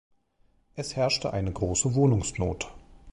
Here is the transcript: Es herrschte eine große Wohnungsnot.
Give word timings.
Es 0.73 0.95
herrschte 0.95 1.31
eine 1.31 1.53
große 1.53 1.93
Wohnungsnot. 1.93 2.73